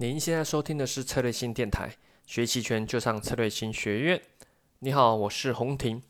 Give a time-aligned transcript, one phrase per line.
[0.00, 1.94] 您现在收听的是策略性电台，
[2.24, 4.22] 学期权就上策略性学院。
[4.78, 6.02] 你好，我是洪婷。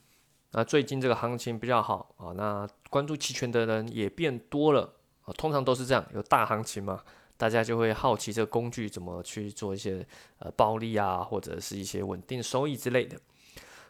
[0.52, 5.34] 啊，最近这个行情比较好啊，那关注期权的人也变多了啊。
[5.36, 7.02] 通常都是这样，有大行情嘛，
[7.36, 10.06] 大家就会好奇这个工具怎么去做一些
[10.38, 13.18] 呃暴利啊，或者是一些稳定收益之类的。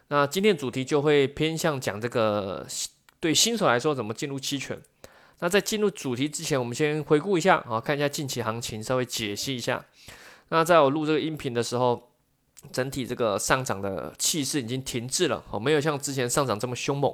[0.07, 2.65] 那今天主题就会偏向讲这个
[3.19, 4.81] 对新手来说怎么进入期权。
[5.41, 9.83] 那在进入主题之前，我们先回顾一下啊，看一下近期行情，稍微解析一下。
[10.49, 12.11] 那在我录这个音频的时候，
[12.71, 17.11] 整体这个上涨的气势已经停滞了，哦，没有像之前上涨这么凶猛。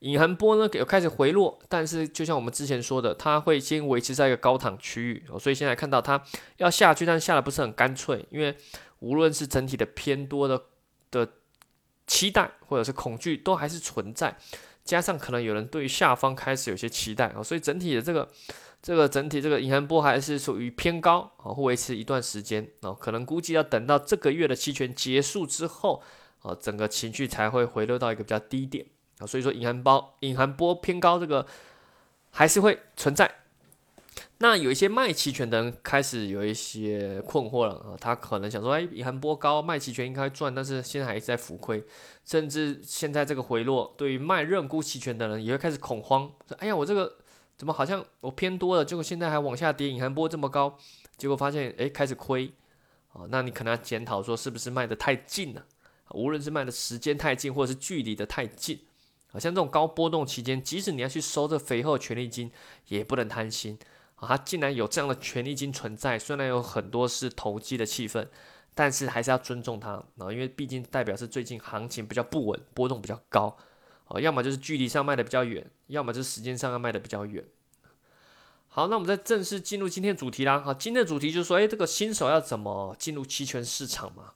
[0.00, 6.20] 隐含波呢有开始回落，但是就像我们之前说的，它会先维持在一个高档区域，哦，所以现在看到它
[6.56, 8.56] 要下去，但下的不是很干脆，因为
[8.98, 10.60] 无论是整体的偏多的
[11.10, 11.28] 的
[12.06, 14.36] 期待或者是恐惧，都还是存在。
[14.90, 18.28] 加上可能有人对下方开始有些期待啊，所以整体的这个
[18.82, 26.02] 这个整体这个隐含波还是属于偏高啊，会维持一段时间啊，可能估计要等到这个月的期权结束之后
[26.42, 28.84] 啊，整个情绪才会回落到一个比较低点
[29.18, 31.46] 啊，所以说隐含包隐含波偏高这个
[32.32, 33.30] 还是会存在。
[34.38, 41.84] 那有一些卖期权的人开始有一些困惑了啊，他可能想说，哎，隐含波高，卖期权应该赚，但是现在还是在浮亏，
[42.24, 47.18] 甚至现在这个回落，对于卖认沽期权的人也会开始恐慌，说，哎呀，我这个
[47.56, 50.78] 怎么好像我偏多了，结果现在还往下跌，隐含波这么高，
[51.16, 52.50] 结果发现，哎，开始亏，
[53.12, 55.64] 啊，那你可能要检讨说，是不是卖的太近了？
[56.12, 58.80] 无论是卖的时间太近，或者是距离的太近，
[59.32, 62.50] 啊，像这种高波动期间，即使你要去收这肥厚权利金，
[62.88, 63.78] 也不能贪心。
[64.20, 68.28] 啊，他竟然有这样的权利金存在，虽然有很多是投机的气氛，
[68.74, 73.56] 但是还是要尊重他啊，因为毕竟代表是最近行情比较不稳，波动比较高，
[74.08, 77.42] 哦，要么就是距离上卖的比较远，要么就是时间上要卖的比较远。
[78.68, 80.60] 好，那我们再正式进入今天主题啦。
[80.60, 84.34] 好，今天的主题就是说，哎，这个新手要怎么进入期权市场嘛？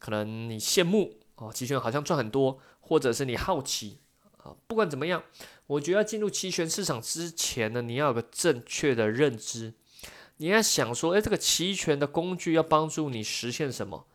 [0.00, 4.00] 可能你羡慕哦，期权好像赚很多，或者是你好奇
[4.38, 5.22] 啊，不管怎么样。
[5.68, 9.72] 我觉得要进入期权市场之前呢，你要有个正确的认知。
[10.38, 14.06] 你要想说，哎，这个期权的工具要帮助你实现什么？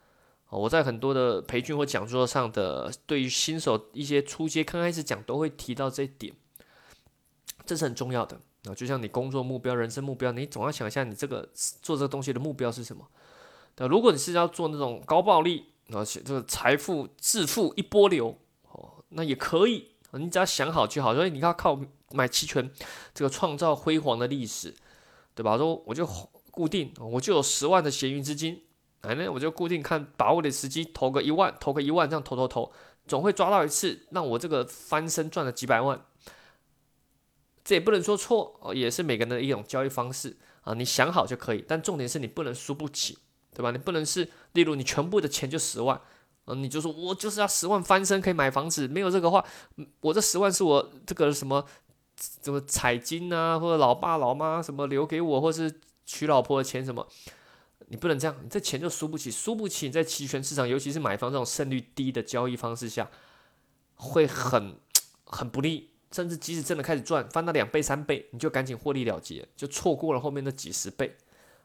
[0.49, 6.33] 我在很多的培训或讲座上的，对于新手一些初阶刚开始讲，都会提到这一点。
[7.65, 11.49] 这是很重要的啊，就像你工作目标、人生目标，你总要想一下，你这个
[11.81, 13.07] 做这个东西的目标是什么？
[13.77, 18.39] 那如果你是要做那种高暴利，而且这个财富致富一波流，
[18.71, 19.92] 哦，那也可以。
[20.19, 21.79] 你只要想好就好，所以你要靠
[22.11, 22.71] 买期权，
[23.13, 24.73] 这个创造辉煌的历史，
[25.33, 25.57] 对吧？
[25.57, 26.07] 说我就
[26.51, 28.63] 固定，我就有十万的闲余资金，
[29.01, 32.71] 哎，那我就固定看把握的时机，投个一万，投个一万，这样投投投，
[33.07, 35.99] 总会抓到一次，让我这个翻身赚了几百万。
[37.63, 40.73] 这也不能说错，也是每个人的一种交易方式啊。
[40.73, 43.17] 你想好就可以，但重点是你不能输不起，
[43.55, 43.71] 对吧？
[43.71, 45.99] 你不能是，例如你全部的钱就十万。
[46.45, 49.45] 嗯，你就说我就是要十万翻身可以买房子，没有这个话，
[50.01, 51.65] 我这十万是我这个什么
[52.41, 57.07] 什么彩金啊，或者老爸老妈什么留给我，或是娶老婆的钱什么，
[57.87, 63.09] 你不能这样，你这钱就输不起，输不起，你在期权市场，尤其是买房这种胜率低的交易方式下，
[63.95, 64.75] 会很
[65.23, 71.15] 很不利，甚至即使真的开始赚，翻到两倍三倍，你就赶紧获利了结，就错过了后面的几十倍。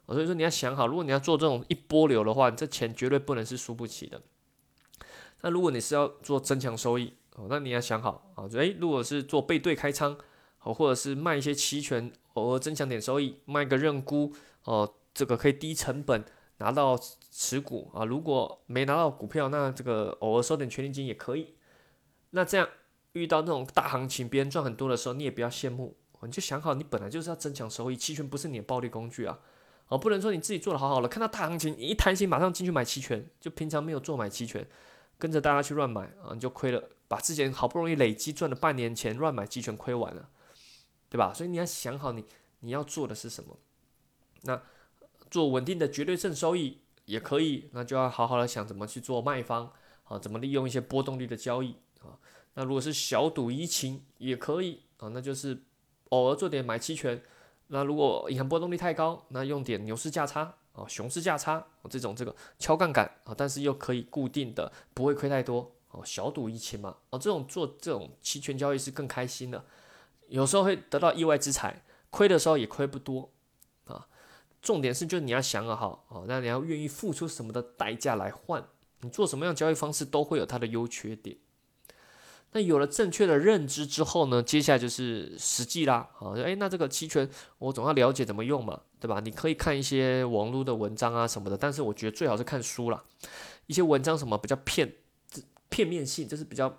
[0.07, 4.21] 所以说你要想好，如果你要做这种一波流的话，你这钱绝对不能是输不起的。
[5.43, 10.19] 那如果你是要做增强收益哦，那你要想好啊，诶，如果是做背对开仓，
[10.63, 14.35] 哦，或者是卖一些期权，偶尔增强点收益，卖个认沽
[14.65, 16.25] 哦，这个可以低成本
[16.57, 16.99] 拿到
[17.31, 18.05] 持股啊。
[18.05, 21.55] 如果没拿到股票，那这个偶尔收点权利金也可以。
[22.31, 22.69] 那这样
[23.13, 29.39] 遇到那种大行情，别人赚很多的时候，你也不要羡慕，你就想好，你本来就是要增强收益，期权不是你的暴利工具啊，
[29.87, 34.67] 哦，不能说你自己做的好好了，看到大行情，一贪心马上进去买期权，就平常没有做买期权。
[35.19, 40.31] 跟着大家去乱买啊，你就亏了，把之前好不容易累积赚的半年钱乱买期权亏完了，
[41.11, 41.35] 对吧？
[41.35, 42.25] 所以你要想好你
[42.61, 43.59] 你要做的是什么。
[44.43, 44.63] 那
[45.31, 49.73] 做稳定的绝对正收益也可以，那就要好好的想怎么去做卖方
[50.05, 52.17] 啊，怎么利用一些波动率的交易啊。
[52.55, 55.65] 那如果是小赌怡情也可以啊，那就是
[56.11, 57.21] 偶尔做点买期权。
[57.69, 60.55] 那如果银行波动率太高，那用点牛市价差。
[60.79, 69.65] 哦，熊市价差，这种这个敲杠杆啊，但是又可以固定的，不会亏太多哦，小赌怡情嘛，哦，这种做这种期权交易是更开心的，
[70.29, 73.29] 有时候会得到意外之财，亏的时候也亏不多
[73.87, 74.07] 啊。
[74.63, 78.65] 重点是，就是你要想好哦，那你要愿意付出什么的代价来换，
[79.01, 81.37] 你做什么样交易方式都会有它的优缺点。
[82.53, 86.09] 那有了正确的认知之后呢，接下来就是实际啦。
[86.19, 87.29] 啊，诶，那这个期权
[87.59, 89.21] 我总要了解怎么用嘛，对吧？
[89.21, 93.05] 你可以看一些网络的文章啊什么的，但是我觉得最好是看书啦。
[93.67, 94.91] 一些文章什么比较片
[95.69, 96.75] 片面性，就是比较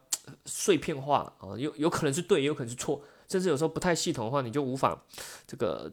[0.45, 4.99] 碎片化啊，有有可能是对，也有可能是错，甚至有时候不太系统的话，你就无法
[5.45, 5.91] 这个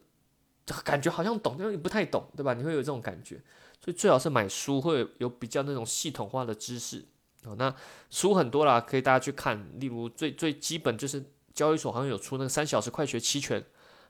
[0.83, 2.55] 感觉好像懂，但又不太懂，对吧？
[2.55, 3.35] 你会有这种感觉，
[3.79, 7.05] 所以最好是买书，会有比较那种系统化的知识。
[7.55, 7.73] 那
[8.09, 9.67] 书很多啦，可以大家去看。
[9.79, 11.23] 例如最最基本就是
[11.53, 13.63] 交易所好像有出那个三小时快学期权，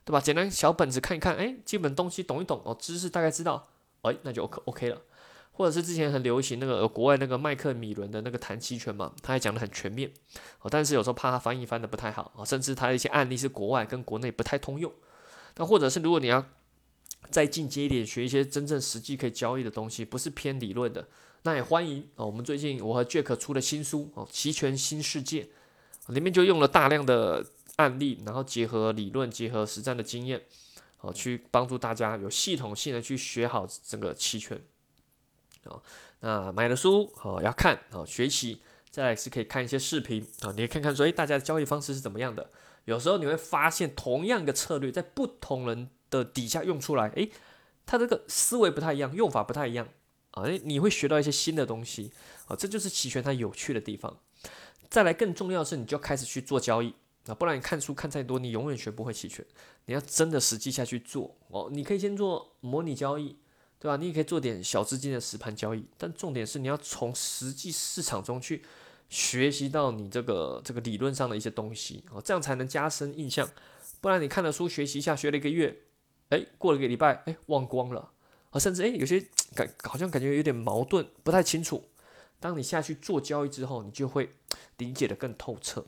[0.04, 0.20] 对吧？
[0.20, 3.68] 简单小本子看一看，哎，基本东西懂一懂哦，知识大概知道，
[4.02, 5.02] 哎，那就 OK OK 了。
[5.52, 10.08] 或者是之前很流行那个国外那个麦克米伦的那个谈期权嘛，他还讲的很全面
[10.60, 14.92] 哦，但是有时候怕他翻译翻的不太好啊，甚至他的一些案例是国外跟国内不太通用。
[15.56, 16.46] 那或者是如果你要
[17.30, 21.08] 再进阶一点，学一些真正实际可以交易的东西，不是偏理论的。
[21.48, 22.26] 那也欢迎哦。
[22.26, 25.48] 我们最近我和 Jack 出了新书哦，《期权新世界》，
[26.12, 27.42] 里面就用了大量的
[27.76, 30.42] 案例，然后结合理论、结合实战的经验，
[31.00, 34.60] 哦，去帮助大家有系统性的去学好整个期权。
[35.64, 35.82] 哦，
[36.20, 38.60] 那买了书哦要看哦学习，
[38.90, 42.50] 再来是可以看一些视频啊，你可以看看说，诶，大家的交易方式是怎么样的？
[42.84, 47.30] 有时候你会发现，同样的策略在不同人的底下用出来，诶，
[47.86, 49.88] 他这个思维不太一样，用法不太一样。
[50.42, 52.12] 啊，你会学到一些新的东西
[52.46, 54.18] 啊，这就是期权它有趣的地方。
[54.88, 56.94] 再来，更重要的是，你就开始去做交易
[57.26, 59.44] 啊，不然你看书看再多，你永远学不会期权。
[59.84, 63.36] 你要真的实际下去做哦，你可以先做模拟交易，
[63.78, 63.96] 对吧？
[63.96, 68.62] 你也可以做点小资金的实盘交易，但重点是你要从实际市场中去
[69.08, 73.48] 学习到你这个这个理论上的一些东西哦，这样才能加深印象。
[74.00, 75.76] 不然你看了书学习一下，学了一个月，
[76.30, 78.12] 哎，过了一个礼拜，哎，忘光了。
[78.50, 81.84] 啊，甚至诶，有些感好像感觉有点矛盾，不太清楚。
[82.40, 84.30] 当你下去做交易之后，你就会
[84.76, 85.86] 理解的更透彻。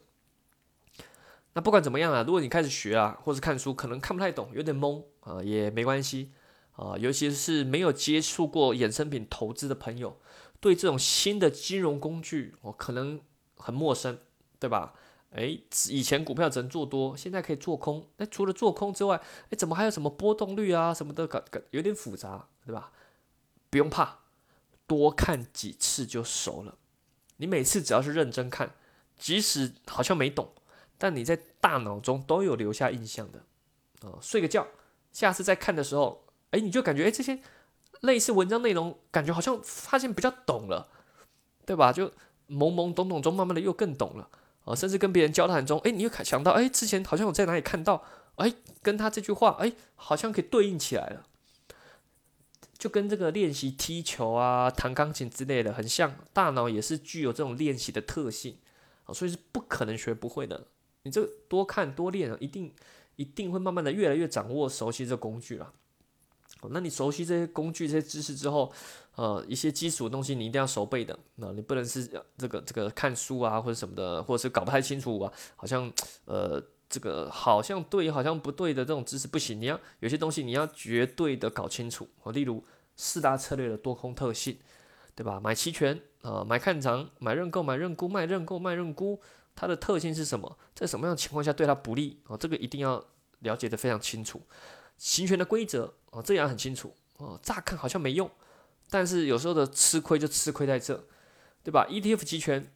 [1.53, 6.33] 那不管怎么样啊，如果你开始学啊，或是看书，可能看不太懂，有点懵啊，也没关系
[6.73, 6.97] 啊。
[6.99, 10.19] 尤其是没有接触过衍生品投资的朋友，
[10.61, 13.21] 对这种新的金融工具哦，可能
[13.57, 14.19] 很陌生，
[14.59, 14.95] 对吧？
[15.31, 18.09] 哎，以前股票只能做多，现在可以做空。
[18.17, 21.27] 那除了做空之外，哎，怎么还有什么波动率啊什么的？
[21.27, 22.91] 搞搞有点复杂，对吧？
[23.71, 24.19] 不用怕，
[24.89, 26.77] 多看几次就熟了。
[27.37, 28.75] 你每次只要是认真看，
[29.17, 30.53] 即使好像没懂，
[30.99, 33.45] 但你在大脑中都有留下印象的。
[34.09, 34.67] 啊，睡个觉，
[35.13, 37.39] 下次再看的时候，哎，你就感觉哎这些
[38.01, 40.89] 类似文章内容，感觉好像发现比较懂了，
[41.65, 41.93] 对吧？
[41.93, 42.09] 就
[42.49, 44.29] 懵懵懂懂中，慢慢的又更懂了。
[44.65, 48.05] 啊，甚至跟别人交谈中，哎，你又想到，哎，之前好像我在哪里看到，
[48.37, 48.53] 哎，
[48.83, 51.27] 跟他这句话，哎，好像可以对应起来了，
[52.77, 58.59] 就跟这个练习踢球啊、弹钢琴之类的很像，大脑也是具有这种练习的特性，
[59.05, 60.67] 啊，所以是不可能学不会的。
[61.03, 62.73] 你这多看多练，一定
[63.17, 65.73] 一定会慢慢的越来越掌握熟悉这工具了。
[66.69, 68.71] 那你熟悉这些工具、这些知识之后，
[69.21, 71.19] 呃，一些基础的东西你一定要熟背的。
[71.35, 72.07] 那你不能是
[72.39, 75.93] 这个这个看书啊，或者什么的，或者是搞不太清楚啊，好像
[76.25, 76.59] 呃
[76.89, 79.61] 这个好像对，好像不对的这种知识不行。
[79.61, 82.09] 你要有些东西你要绝对的搞清楚。
[82.23, 82.65] 哦，例如
[82.97, 84.57] 四大策略的多空特性，
[85.15, 85.39] 对吧？
[85.39, 89.21] 买期权啊，买看涨，买认购，买认沽，卖认购，卖认沽，
[89.55, 90.57] 它的特性是什么？
[90.75, 92.19] 在什么样的情况下对它不利？
[92.29, 93.05] 哦，这个一定要
[93.41, 94.41] 了解的非常清楚。
[94.97, 97.39] 行权的规则哦，这样很清楚哦。
[97.43, 98.31] 乍看好像没用，
[98.91, 101.07] 但是有时候的吃亏就吃亏在这，
[101.63, 102.71] 对吧？ETF 期权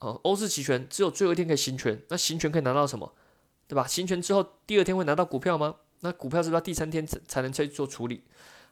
[0.00, 3.14] 哦，欧式期权只有最后一天可以行权，那行权可以拿到什么？
[3.66, 3.86] 对吧？
[3.86, 5.76] 行权之后第二天会拿到股票吗？
[6.00, 8.22] 那股票是不是要第三天才能去做处理？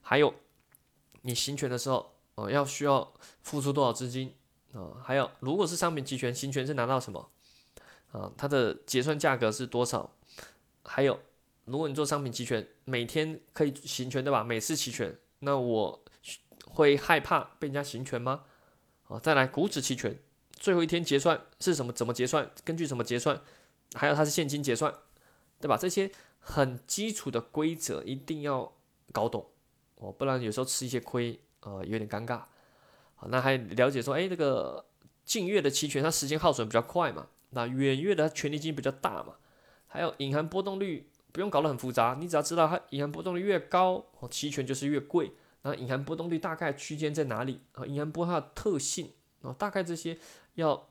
[0.02, 0.35] 还有
[1.23, 4.35] 你行权的时候哦，要需要付出多少资金
[4.75, 5.00] 啊？
[5.02, 7.31] 还有如果是商品期权，行权是拿到什么
[8.12, 8.31] 啊？
[8.37, 10.14] 它的结算价格是多少？
[10.85, 11.19] 还有。
[11.64, 14.43] 如果你做商品期权，每天可以行权对吧？
[14.43, 16.01] 每次期权，那我
[16.75, 18.45] 会害怕被人家行权吗？
[19.09, 20.19] 啊，再来股指期权，
[20.52, 21.93] 最后一天结算是什么？
[21.93, 22.50] 怎么结算？
[22.64, 23.41] 根据什么结算？
[23.95, 24.93] 还有它是现金结算，
[25.61, 25.76] 对吧？
[25.76, 26.11] 这些
[26.41, 28.73] 很基础的规则一定要
[29.12, 29.47] 搞懂
[29.97, 32.43] 哦，不然有时候吃一些亏，呃，有点尴尬。
[33.14, 34.85] 好，那还了解说，哎，这个
[35.25, 37.29] 近月的期权它时间耗损比较快嘛？
[37.50, 39.35] 那远月的权利金比较大嘛？
[39.87, 41.09] 还有隐含波动率。
[41.33, 45.33] 不用搞得很复杂，你只要知道它隐含波动率越高，哦，期权就是越贵。
[45.62, 47.61] 然后隐含波动率大概区间在哪里？
[47.73, 50.19] 啊，隐含波它的特性，啊，大概这些
[50.54, 50.88] 要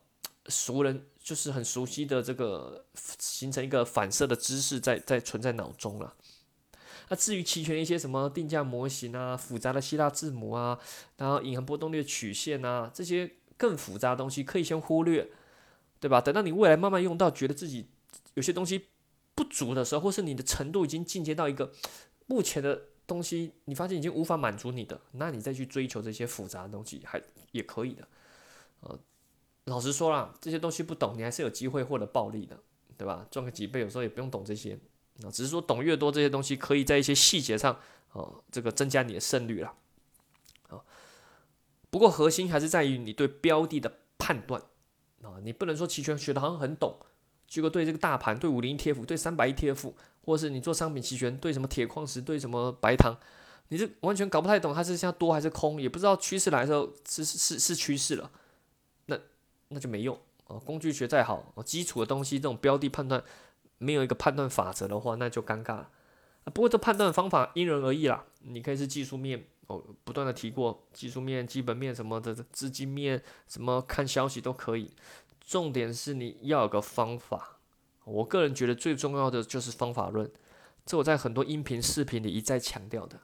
[0.47, 6.15] 熟人就是很熟悉的这个形成一个反射的知识在在存在脑中了。
[7.09, 10.79] 那至于齐全一些什么定价模型啊、复杂的希腊字母啊，
[11.17, 15.29] 然后隐含波动率的曲线啊，这些更复杂的东西可以先忽略。
[15.99, 16.19] 对吧？
[16.19, 17.87] 等到你未来慢慢用到，觉得自己
[18.33, 18.87] 有些东西
[19.35, 21.71] 不足的时候，或是你的程度已经进阶到一个
[22.25, 28.07] 目前的东西，你发现已经无法满足你的，那你再去追求这些复杂的东西，还也可以的。
[28.79, 28.97] 呃，
[29.65, 32.57] 老实说啦，这些东西不懂，你还是有机会获得暴利的，
[32.97, 33.27] 对吧？
[33.29, 34.79] 赚个几倍，有时候也不用懂这些，
[35.23, 37.77] 啊，只是说懂越多，这些东西可以在一些细节上，
[38.13, 39.73] 哦，这个增加你的胜率了。
[40.69, 40.79] 啊，
[41.89, 44.61] 不过核心还是在于你对标的的判断。
[45.21, 46.97] 啊，你不能说期权学的好像很懂，
[47.45, 49.93] 结果对这个大盘、对五零 ETF、对三百 ETF，
[50.25, 53.17] 或是你做商品期权，对什么铁矿石、对什么白糖，
[53.69, 58.31] 你这完全搞不太懂，它是像多还是空，也不知道趋势来的时候是是是趋势了，
[59.05, 59.17] 那
[59.69, 60.59] 那就没用哦。
[60.59, 63.23] 工具学再好，基础的东西这种标的判断
[63.77, 65.89] 没有一个判断法则的话，那就尴尬了。
[66.45, 69.45] 不过这判断方法因人而异啦，你可以是技术面。
[69.67, 74.91] 哦，不断的提过技术面、基本面什么的，资金面什么看消息都可以。
[75.39, 77.59] 重点是你要有个方法。
[78.05, 80.29] 我个人觉得最重要的就是方法论，
[80.85, 83.19] 这我在很多音频、视频里一再强调的。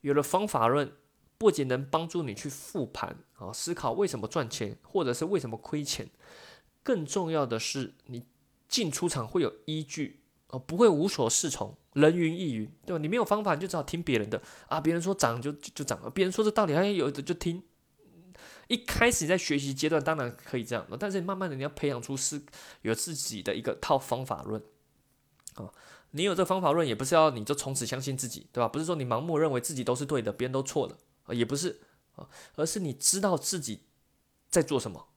[0.00, 0.92] 有了方法论，
[1.36, 6.08] 不仅能帮助你去复盘啊，思考为什么赚钱，或者是为什么亏钱，
[6.82, 8.24] 更重要的是你
[8.68, 10.20] 进出场会有依据。
[10.48, 12.98] 啊，不会无所适从，人云亦云，对吧？
[12.98, 14.80] 你没有方法，你就只好听别人的啊。
[14.80, 17.62] 别人说涨就就涨了，别人说这道理，哎有的就听。
[18.68, 22.40] 一开始在学习阶段当然可以这样，但是慢慢的你要培养出是
[22.82, 24.62] 有自己的一个套方法论
[25.56, 25.72] 啊。
[26.12, 28.68] 你有这方法论，也不是要你就从此相信自己，对吧？
[28.68, 31.80] 不是说你盲目认为自己都是对的，别人都错的啊，也不是
[32.14, 33.82] 啊，而是你知道自己
[34.48, 35.08] 在做什么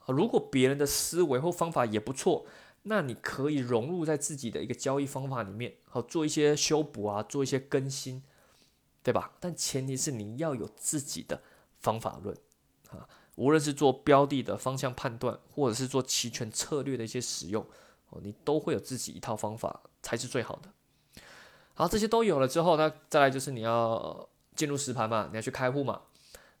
[0.00, 0.08] 啊。
[0.08, 2.46] 如果别人的思维或方法也不错。
[2.86, 8.22] 那你可以融入在自己的一个交易方法里面，好做一些修补啊，做一些更新，
[9.02, 9.32] 对吧？
[9.40, 11.40] 但前提是你要有自己的
[11.80, 12.36] 方法论，
[13.36, 17.64] 无论是做标的的方向判断，或者是做期权策略的一些使用，
[18.10, 20.68] 哦，你都会有自己一套方法才是最好的。
[21.74, 26.00] 好，这些都有了之后，那再来就是你要进入实盘嘛，你要去开户嘛，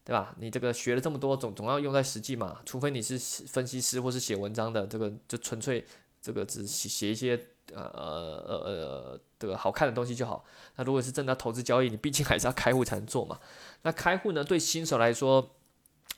[0.04, 0.34] 对吧？
[0.38, 5.86] 你这个学了这么多，总总要用在实际嘛，除非你是分析师或是写文章的，这个就纯粹。
[6.24, 7.38] 这个只写写一些
[7.74, 10.42] 呃呃呃这个好看的东西就好。
[10.76, 13.38] 那如果是真的投资交易，你毕竟还是要开户才能做嘛。
[13.82, 15.50] 那开户呢，对新手来说，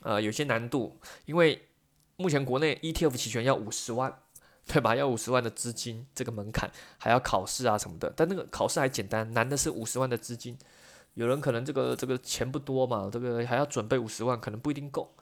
[0.02, 1.68] 呃，有些难度，因为
[2.16, 4.20] 目前国内 ETF 期权要五十万，
[4.66, 4.94] 对吧？
[4.94, 8.12] 要五十万的资金这个门槛，还要考试啊什么的。
[8.16, 10.56] 但那个考试还简单，难的是五十万的资金。
[11.14, 15.14] 有人可能这个这个钱不多嘛，这个还要准备五十万，可能不一定够。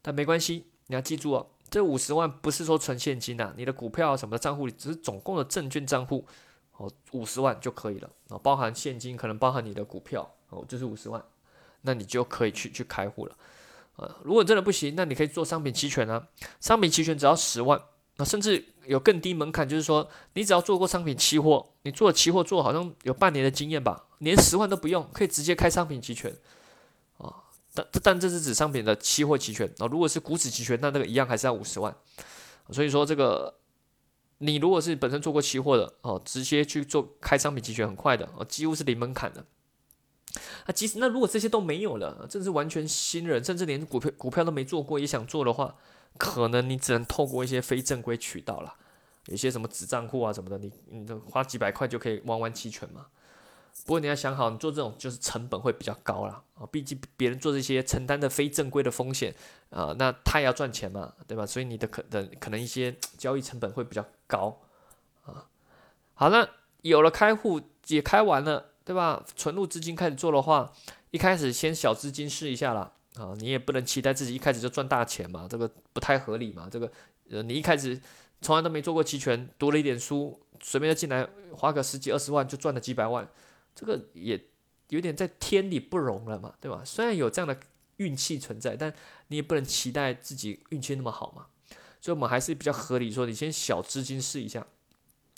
[0.00, 1.46] 但没关系，你要记住哦。
[1.70, 6.26] 这五十万不是说存现金呐，你的股票什么的账户里，只是总共的证券账户
[6.76, 8.10] 哦，五十万就可以了，
[8.42, 11.22] 包含现金，可能包含你的股票哦，就是五十万，
[11.80, 13.34] 那你就可以去去开户了
[13.96, 14.16] 啊。
[14.24, 16.28] 如果真的不行，那你可以做商品期权啊，
[16.60, 17.80] 商品期权只要十万，
[18.16, 26.34] 那甚至有更低门槛，就是说你只要做过商品期货，你做期货做好像有半年的经验吧，连十万都不用，可以直接开商品期权。
[27.74, 31.96] 但但这是指商品的期货期权啊，如果是股指期权，那那个一样还是要五十万。
[32.70, 33.54] 所以说这个，
[34.38, 39.42] 你如果是本身做过期货的哦，直接去做开商品期权很快的哦，几乎是零门槛的。
[40.66, 45.74] 啊，即使那如果这些都没有了，这是完全新人，甚至连股票股票都没做过也想做的话，
[46.16, 48.74] 可能你只能透过一些非正规渠道了，
[49.26, 53.06] 有些什么子账户啊什么的，你你花几百块就可以玩玩期权嘛。
[53.86, 56.42] 不过你要想好，你做这种就是成本会比较高啦。
[56.54, 59.34] 啊，毕竟别人做这些承担的非正规的风险
[59.70, 61.46] 啊，那他也要赚钱嘛，对吧？
[61.46, 64.60] 所以你的可能可能一些交易成本会比较高
[65.24, 65.48] 啊。
[66.14, 66.50] 好了，
[66.82, 69.24] 有了开户也开完了，对吧？
[69.36, 70.72] 存入资金开始做的话，
[71.10, 72.92] 一开始先小资金试一下啦。
[73.16, 76.68] 啊，你也不能期待自己一开始就赚大钱嘛，这个不太合理嘛。
[76.70, 76.90] 这个
[77.30, 78.00] 呃，你一开始
[78.40, 83.28] 从来都没做过期权，读了一点书，随便就进来花个十几二十万就赚了几百万。
[83.74, 84.42] 这个也
[84.88, 86.82] 有点在天理不容了嘛，对吧？
[86.84, 87.58] 虽然有这样的
[87.98, 88.92] 运气存在，但
[89.28, 91.46] 你也不能期待自己运气那么好嘛。
[92.00, 94.66] 所以，我们还是比较合理说，你先小资金试一下。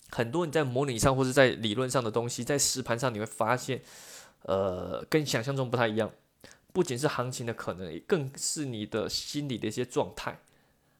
[0.09, 3.81] 很多你在模拟上或者在理论上的东西，在实盘上你会发现，
[4.43, 6.11] 呃，跟想象中不太一样。
[6.73, 10.39] 不仅是行情的可能，更是你的心理的一些状态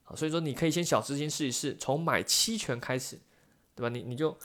[0.05, 0.15] 啊。
[0.15, 3.19] 所以说，你可以先小资金试一试，从买期权开始，
[3.75, 3.89] 对吧？
[3.89, 4.37] 你你就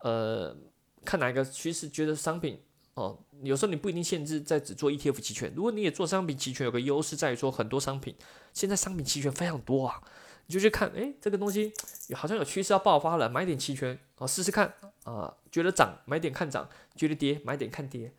[0.00, 0.56] 呃。
[1.04, 2.58] 看哪一个趋势，觉得商品
[2.94, 5.52] 哦，有时候你不一定限制在只做 ETF 期权。
[5.54, 8.12] 如果你也做商品期权，有个优势在于说很多商品
[8.52, 10.02] 现在商品期权非常多啊，
[10.48, 11.72] 你就去看，哎，这个东西
[12.14, 14.72] 好像有趋势要爆发了，买点期权啊试试看
[15.04, 18.12] 啊，觉得涨买点看涨，觉得跌买点看跌，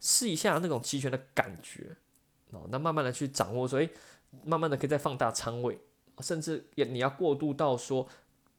[0.00, 1.96] 试一下那种期权的感觉
[2.50, 3.88] 哦，那慢慢的去掌握，所以
[4.44, 5.78] 慢慢的可以再放大仓位
[6.20, 8.06] 甚至也你要过渡到说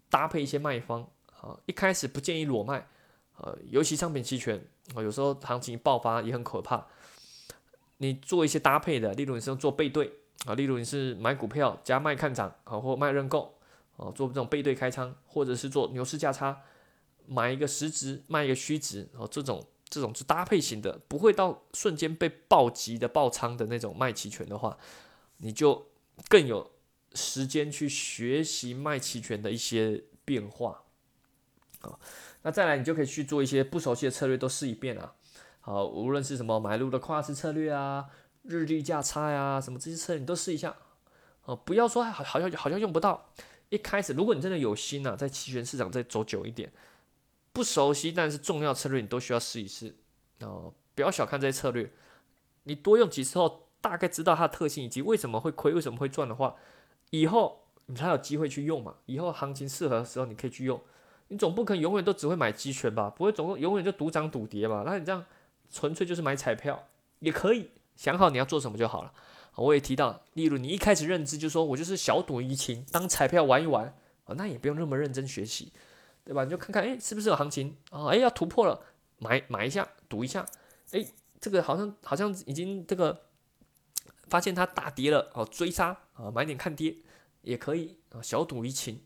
[0.10, 1.08] 搭配一些卖方
[1.40, 2.88] 啊，一开始不建议裸卖，
[3.38, 4.64] 呃，尤其商品期权
[4.96, 6.86] 啊，有时候行情爆发也很可怕。
[7.98, 10.12] 你做一些搭配的，例如你是做背对
[10.46, 13.58] 啊，例如你是买股票加卖看涨啊，或卖认购
[13.96, 16.62] 哦，做这种背对开仓，或者是做牛市价差，
[17.28, 24.78] 买一个实值卖一个虚值哦，这种这种是搭配型的，不会到瞬间被暴击的爆仓的那种卖期权的话，
[25.38, 25.90] 你就
[26.28, 26.72] 更有
[27.14, 30.84] 时间去学习卖期权的一些变化
[31.82, 32.00] 啊。
[32.42, 35.14] 那再来，你就可以去做一些不熟悉的策略，都试一遍啊。
[35.62, 38.08] 好，无论是什么买入的跨市策略啊、
[38.42, 40.76] 日历价差呀，什么这些策略你都试一下。
[41.46, 43.30] 哦，不要说好好像好像用不到。
[43.74, 46.72] 一开始，如果你真的有心呐，在期权市场再走久一点，
[47.52, 49.96] 不熟悉但是重要策略你都需要试一试。
[50.42, 51.92] 哦，不要小看这些策略，
[52.66, 56.56] 你多用几次后，大概知道它的特性以及为什么会亏、为什么会赚的话，
[57.10, 58.94] 以后你才有机会去用嘛。
[59.08, 60.80] 以后行情适合的时候，你可以去用。
[61.30, 63.10] 你总不可能永远都只会买期权吧？
[63.10, 64.84] 不会总永远就赌涨赌跌吧？
[64.86, 65.26] 那你这样。
[65.72, 66.88] 纯粹就是买彩票
[67.18, 69.12] 也可以，想好你要做什么就好了。
[69.56, 73.86] 我也提到，例如你一开始认知就说我就是小赌怡情，当彩票玩一玩
[74.26, 75.72] 啊，那也不用那么认真学习，
[76.24, 76.44] 对吧？
[76.44, 78.08] 你就看看，哎，是不是有行情啊？
[78.08, 78.82] 哎，要突破了，
[79.20, 80.46] 买买一下，赌一下。
[80.92, 81.06] 哎，
[81.40, 83.28] 这个好像好像已经这个
[84.28, 86.96] 发现它大跌了哦，追杀啊，买点看跌
[87.42, 89.02] 也可以啊，小赌怡情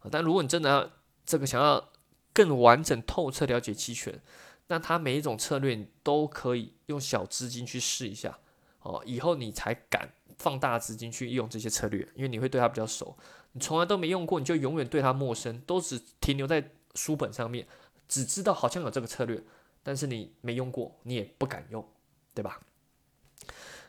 [0.00, 0.08] 啊。
[0.10, 0.92] 但如果你真的
[1.24, 1.90] 这个想要
[2.32, 4.22] 更完整透彻了解期权，
[4.68, 8.38] 那它每一种策略你都可以用小资金去试一下
[8.86, 13.16] 哦，以后你才敢放大资金去用这些策略，因为你会对它比较熟。
[13.52, 17.66] 你从来都没用过，你就永远对它陌生，都只停留在书本上面，
[18.06, 19.42] 只知道好像有这个策略，
[19.82, 21.84] 但是你没用过，你也不敢用，
[22.32, 22.60] 对吧？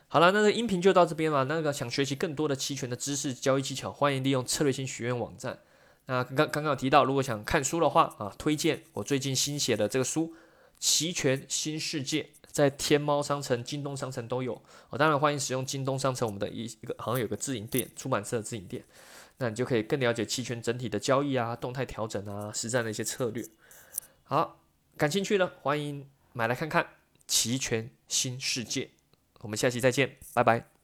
[0.08, 1.44] 好了，那个音频就到这边了。
[1.44, 5.58] 那个想学习更多的期权的知识、交易技巧，欢迎利用策略性学院网站。
[6.06, 10.34] 那刚刚刚有提到，如果想看书的话啊，推荐我最近新写的这个书。
[10.80, 18.84] 期权新世界在天猫商城、京东商城都有，我当然欢迎使用京东商城我们的一一个好像有个自营店，出版社的自营店，
[19.36, 23.44] 那你就可以更了解期权整体的交易啊、动态调整啊、实战的一些策略。
[24.24, 24.60] 好，
[24.96, 26.86] 感兴趣的欢迎买来看看
[27.26, 28.90] 期权新世界，
[29.40, 30.77] 我们下期再见，拜拜。